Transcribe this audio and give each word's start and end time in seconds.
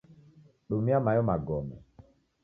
Dumia 0.69 0.97
mayo 1.05 1.21
magome 1.29 1.75